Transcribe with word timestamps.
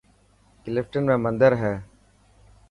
ڪلفٽن 0.63 1.03
۾ 1.11 1.15
مندر 1.25 1.51
هي 1.61 1.73